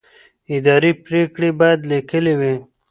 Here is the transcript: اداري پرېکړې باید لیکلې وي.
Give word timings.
اداري 0.55 0.91
پرېکړې 1.05 1.49
باید 1.59 1.79
لیکلې 1.91 2.33
وي. 2.39 2.55